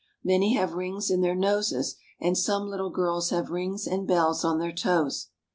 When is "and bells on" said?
3.85-4.57